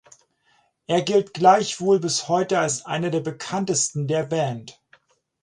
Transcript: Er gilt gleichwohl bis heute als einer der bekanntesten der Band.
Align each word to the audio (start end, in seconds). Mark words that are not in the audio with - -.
Er 0.87 1.03
gilt 1.03 1.35
gleichwohl 1.35 1.99
bis 1.99 2.27
heute 2.27 2.57
als 2.57 2.87
einer 2.87 3.11
der 3.11 3.19
bekanntesten 3.19 4.07
der 4.07 4.23
Band. 4.25 4.81